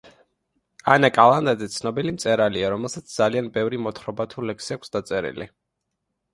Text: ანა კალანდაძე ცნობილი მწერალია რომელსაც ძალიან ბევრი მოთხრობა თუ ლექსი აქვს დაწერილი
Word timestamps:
ანა 0.93 1.09
კალანდაძე 1.17 1.67
ცნობილი 1.73 2.15
მწერალია 2.17 2.73
რომელსაც 2.77 3.15
ძალიან 3.21 3.53
ბევრი 3.61 3.83
მოთხრობა 3.87 4.29
თუ 4.35 4.49
ლექსი 4.51 4.77
აქვს 4.81 4.97
დაწერილი 4.99 5.51